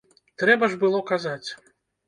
Трэба 0.43 0.69
ж 0.71 0.79
было 0.85 1.03
казаць! 1.13 1.49